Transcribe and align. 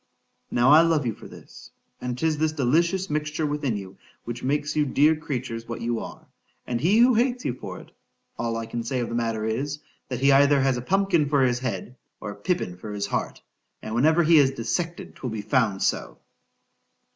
Now 0.49 0.71
I 0.71 0.81
love 0.81 1.05
you 1.05 1.13
for 1.13 1.27
this—and 1.27 2.17
'tis 2.17 2.39
this 2.39 2.53
delicious 2.53 3.07
mixture 3.07 3.45
within 3.45 3.77
you 3.77 3.97
which 4.23 4.41
makes 4.41 4.75
you 4.75 4.83
dear 4.83 5.15
creatures 5.15 5.67
what 5.67 5.79
you 5.79 5.99
are—and 5.99 6.81
he 6.81 6.97
who 6.97 7.13
hates 7.13 7.45
you 7.45 7.53
for 7.53 7.77
it——all 7.79 8.57
I 8.57 8.65
can 8.65 8.81
say 8.81 8.99
of 9.01 9.09
the 9.09 9.13
matter 9.13 9.45
is—That 9.45 10.19
he 10.19 10.29
has 10.29 10.41
either 10.45 10.59
a 10.59 10.81
pumpkin 10.81 11.29
for 11.29 11.43
his 11.43 11.59
head—or 11.59 12.31
a 12.31 12.35
pippin 12.35 12.77
for 12.77 12.91
his 12.93 13.05
heart,—and 13.05 13.93
whenever 13.93 14.23
he 14.23 14.39
is 14.39 14.49
dissected 14.49 15.15
'twill 15.17 15.29
be 15.29 15.43
found 15.43 15.83
so. 15.83 16.17